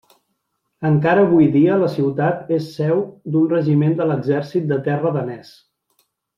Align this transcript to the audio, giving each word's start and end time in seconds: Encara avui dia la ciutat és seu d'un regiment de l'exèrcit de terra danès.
Encara 0.87 1.25
avui 1.27 1.49
dia 1.57 1.75
la 1.83 1.89
ciutat 1.97 2.49
és 2.57 2.71
seu 2.79 3.05
d'un 3.37 3.47
regiment 3.53 3.95
de 4.01 4.11
l'exèrcit 4.15 4.69
de 4.75 4.81
terra 4.91 5.17
danès. 5.23 5.57